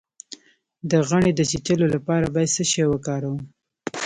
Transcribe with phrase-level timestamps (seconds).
[0.89, 3.39] د غڼې د چیچلو لپاره باید څه شی وکاروم؟